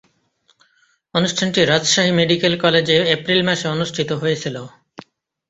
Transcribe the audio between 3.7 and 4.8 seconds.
অনুষ্ঠিত হয়েছিলো।